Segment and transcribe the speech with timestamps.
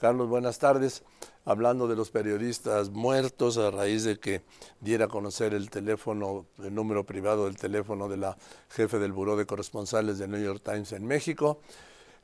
[0.00, 1.04] Carlos, buenas tardes.
[1.44, 4.40] Hablando de los periodistas muertos a raíz de que
[4.80, 8.36] diera a conocer el teléfono, el número privado del teléfono de la
[8.70, 11.60] jefe del Buró de Corresponsales de New York Times en México,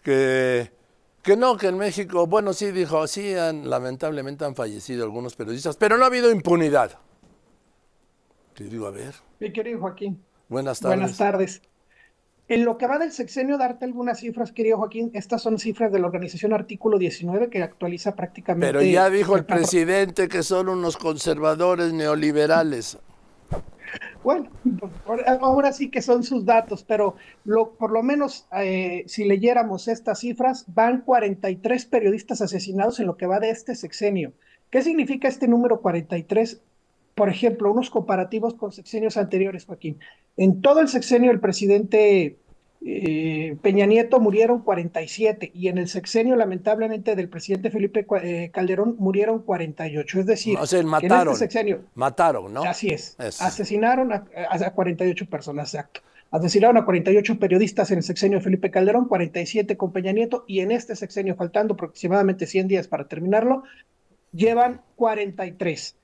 [0.03, 0.71] que,
[1.23, 5.77] que no, que en México, bueno, sí dijo, sí, han, lamentablemente han fallecido algunos periodistas,
[5.77, 6.99] pero no ha habido impunidad.
[8.55, 9.15] Te digo, a ver.
[9.39, 10.25] Mi querido Joaquín.
[10.49, 10.99] Buenas tardes.
[10.99, 11.63] Buenas tardes.
[12.49, 15.11] En lo que va del sexenio, darte algunas cifras, querido Joaquín.
[15.15, 18.67] Estas son cifras de la organización Artículo 19 que actualiza prácticamente.
[18.69, 22.99] Pero ya dijo el presidente que son unos conservadores neoliberales.
[24.23, 24.49] Bueno,
[25.41, 30.21] ahora sí que son sus datos, pero lo, por lo menos eh, si leyéramos estas
[30.21, 34.33] cifras, van 43 periodistas asesinados en lo que va de este sexenio.
[34.71, 36.61] ¿Qué significa este número 43?
[37.15, 39.99] Por ejemplo, unos comparativos con sexenios anteriores, Joaquín.
[40.37, 42.37] En todo el sexenio del presidente
[42.85, 48.97] eh, Peña Nieto murieron 47 y en el sexenio, lamentablemente, del presidente Felipe eh, Calderón
[48.99, 50.21] murieron 48.
[50.21, 51.81] Es decir, o sea, mataron, en este sexenio.
[51.95, 52.63] Mataron, ¿no?
[52.63, 53.17] Así es.
[53.19, 56.01] Asesinaron a, a 48 personas, exacto.
[56.31, 60.61] Asesinaron a 48 periodistas en el sexenio de Felipe Calderón, 47 con Peña Nieto, y
[60.61, 63.63] en este sexenio, faltando aproximadamente 100 días para terminarlo,
[64.33, 65.97] llevan 43.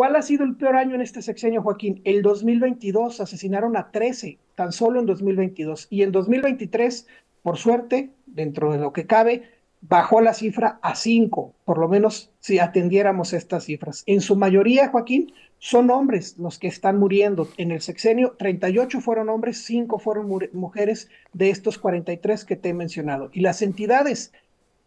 [0.00, 2.00] ¿Cuál ha sido el peor año en este sexenio, Joaquín?
[2.04, 5.88] El 2022 asesinaron a 13, tan solo en 2022.
[5.90, 7.06] Y en 2023,
[7.42, 9.50] por suerte, dentro de lo que cabe,
[9.82, 14.02] bajó la cifra a 5, por lo menos si atendiéramos estas cifras.
[14.06, 17.50] En su mayoría, Joaquín, son hombres los que están muriendo.
[17.58, 22.72] En el sexenio, 38 fueron hombres, 5 fueron mujeres de estos 43 que te he
[22.72, 23.28] mencionado.
[23.34, 24.32] Y las entidades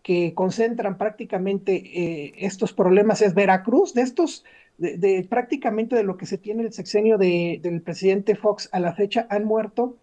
[0.01, 4.43] que concentran prácticamente eh, estos problemas es Veracruz, de estos
[4.83, 8.93] de, prácticamente de lo que se tiene el sexenio de, del presidente Fox a la
[8.93, 9.97] fecha, han muerto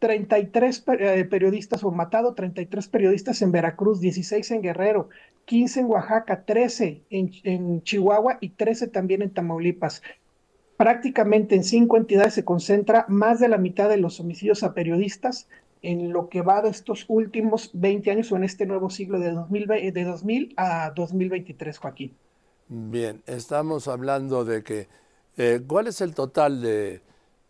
[0.00, 5.08] 33 eh, periodistas o matado 33 periodistas en Veracruz, 16 en Guerrero,
[5.46, 10.02] 15 en Oaxaca, 13 en, en Chihuahua y 13 también en Tamaulipas.
[10.76, 15.48] Prácticamente en cinco entidades se concentra más de la mitad de los homicidios a periodistas
[15.82, 19.30] en lo que va de estos últimos 20 años o en este nuevo siglo de
[19.30, 22.16] 2000, de 2000 a 2023, Joaquín.
[22.68, 24.88] Bien, estamos hablando de que,
[25.36, 27.02] eh, ¿cuál es el total de,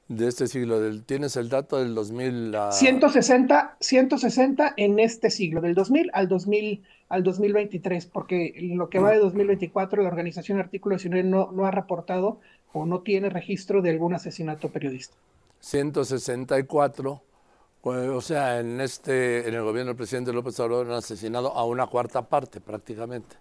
[0.09, 0.81] de este siglo?
[1.03, 2.55] ¿Tienes el dato del 2000?
[2.57, 2.73] A...
[2.73, 9.13] 160, 160 en este siglo, del 2000 al 2000 al 2023, porque lo que va
[9.13, 12.41] de 2024 la organización Artículo 19 no, no ha reportado
[12.73, 15.17] o no tiene registro de algún asesinato periodista.
[15.61, 17.23] 164,
[17.81, 21.65] pues, o sea, en este en el gobierno del presidente López Obrador han asesinado a
[21.65, 23.37] una cuarta parte prácticamente.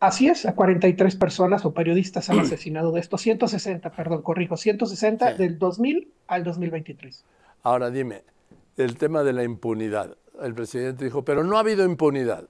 [0.00, 5.34] Así es, a 43 personas o periodistas han asesinado de estos, 160, perdón, corrijo, 160
[5.34, 7.24] del 2000 al 2023.
[7.62, 8.22] Ahora dime,
[8.76, 10.16] el tema de la impunidad.
[10.40, 12.48] El presidente dijo, pero no ha habido impunidad.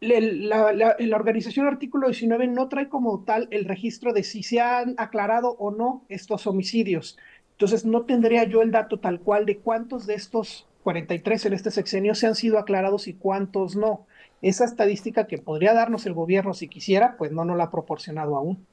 [0.00, 4.94] La, la, organización artículo 19 no trae como tal el registro de si se han
[4.96, 7.18] aclarado o no estos homicidios.
[7.52, 11.72] Entonces no tendría yo el dato tal cual de cuántos de estos 43 en este
[11.72, 14.06] sexenio se han sido aclarados y cuántos no
[14.42, 18.36] esa estadística que podría darnos el gobierno si quisiera, pues no nos la ha proporcionado
[18.36, 18.66] aún.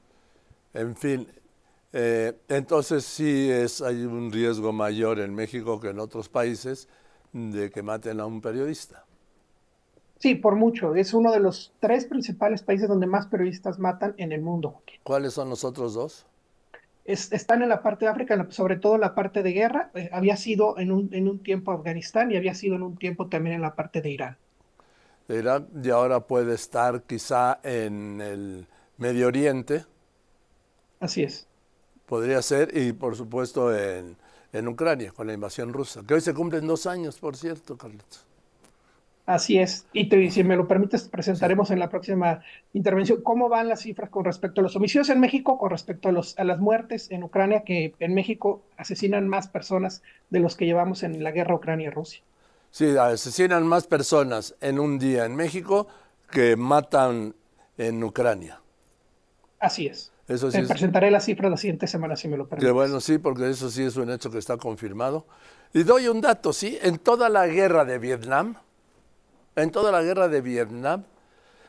[0.74, 1.26] En fin,
[1.92, 6.88] eh, entonces sí es, hay un riesgo mayor en México que en otros países
[7.32, 9.04] de que maten a un periodista.
[10.18, 10.94] Sí, por mucho.
[10.94, 14.80] Es uno de los tres principales países donde más periodistas matan en el mundo.
[15.02, 16.26] ¿Cuáles son los otros dos?
[17.04, 19.90] están en la parte de África, sobre todo en la parte de guerra.
[19.94, 23.28] Eh, había sido en un, en un tiempo Afganistán y había sido en un tiempo
[23.28, 24.36] también en la parte de Irán
[25.28, 28.66] y ahora puede estar quizá en el
[28.98, 29.84] Medio Oriente.
[31.00, 31.46] Así es.
[32.06, 34.16] Podría ser, y por supuesto en,
[34.52, 38.24] en Ucrania, con la invasión rusa, que hoy se cumplen dos años, por cierto, Carlitos.
[39.26, 39.86] Así es.
[39.92, 44.08] Y te, si me lo permites, presentaremos en la próxima intervención cómo van las cifras
[44.08, 47.24] con respecto a los homicidios en México, con respecto a, los, a las muertes en
[47.24, 52.22] Ucrania, que en México asesinan más personas de los que llevamos en la guerra Ucrania-Rusia.
[52.70, 55.86] Sí, asesinan más personas en un día en México
[56.30, 57.34] que matan
[57.78, 58.60] en Ucrania.
[59.58, 60.12] Así es.
[60.28, 62.68] Eso sí Te presentaré las cifras la siguiente semana, si me lo permites.
[62.68, 65.26] Que bueno, sí, porque eso sí es un hecho que está confirmado.
[65.72, 68.56] Y doy un dato, sí, en toda la guerra de Vietnam,
[69.54, 71.04] en toda la guerra de Vietnam,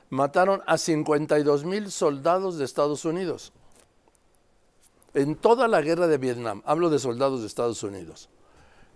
[0.10, 3.54] mataron a 52 mil soldados de Estados Unidos.
[5.13, 8.30] En toda la guerra de Vietnam, hablo de soldados de Estados Unidos.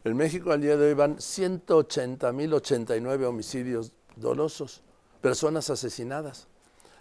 [0.03, 4.81] En México al día de hoy van 180.089 homicidios dolosos,
[5.21, 6.47] personas asesinadas.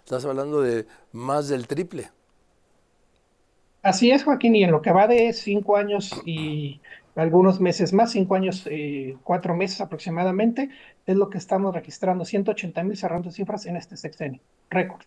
[0.05, 2.11] Estás hablando de más del triple.
[3.81, 6.79] Así es, Joaquín, y en lo que va de cinco años y
[7.15, 10.69] algunos meses más, cinco años, eh, cuatro meses aproximadamente,
[11.07, 15.01] es lo que estamos registrando, 180 mil cerrando cifras en este sexenio, récord.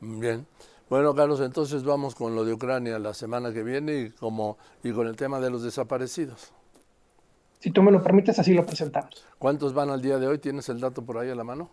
[0.00, 0.44] Bien.
[0.90, 4.90] Bueno, Carlos, entonces vamos con lo de Ucrania la semana que viene y, como, y
[4.90, 6.52] con el tema de los desaparecidos.
[7.58, 9.24] Si tú me lo permites, así lo presentamos.
[9.38, 10.38] ¿Cuántos van al día de hoy?
[10.38, 11.70] ¿Tienes el dato por ahí a la mano?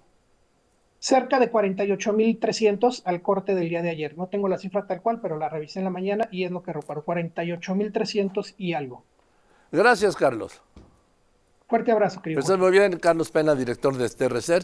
[1.00, 4.18] Cerca de 48.300 al corte del día de ayer.
[4.18, 6.64] No tengo la cifra tal cual, pero la revisé en la mañana y es lo
[6.64, 9.04] que reparó, 48.300 y algo.
[9.72, 10.62] Gracias, Carlos.
[11.68, 12.42] Fuerte abrazo, querido.
[12.42, 14.62] Pues muy bien, Carlos Pena, director de este Research.